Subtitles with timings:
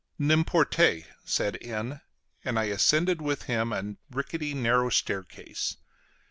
[0.19, 2.01] "N'importe," said N.,
[2.43, 5.77] and I ascended with him a rickety, narrow staircase.